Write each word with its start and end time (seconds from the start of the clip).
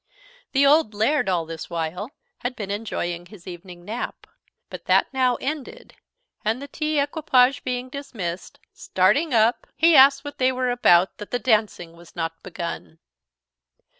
The 0.53 0.65
old 0.65 0.95
Laird, 0.95 1.29
all 1.29 1.45
this 1.45 1.69
while, 1.69 2.09
had 2.39 2.55
been 2.55 2.71
enjoying 2.71 3.27
his 3.27 3.45
evening 3.45 3.85
nap; 3.85 4.25
but, 4.67 4.85
that 4.85 5.05
now 5.13 5.35
ended, 5.35 5.93
and 6.43 6.59
the 6.59 6.67
tea 6.67 6.97
equipage 6.99 7.63
being 7.63 7.87
dismissed, 7.87 8.59
starting 8.73 9.31
up, 9.31 9.67
he 9.77 9.95
asked 9.95 10.25
what 10.25 10.39
they 10.39 10.51
were 10.51 10.71
about, 10.71 11.19
that 11.19 11.29
the 11.29 11.37
dancing 11.37 11.93
was 11.95 12.15
not 12.15 12.41
begun. 12.41 12.97